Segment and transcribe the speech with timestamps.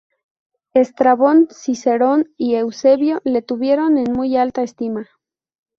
[0.73, 5.07] Estrabón, Cicerón y Eusebio le tuvieron en muy alta estima.